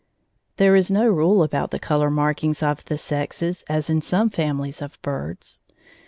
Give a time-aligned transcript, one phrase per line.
[0.57, 4.81] There is no rule about the color markings of the sexes, as in some families
[4.81, 5.59] of birds.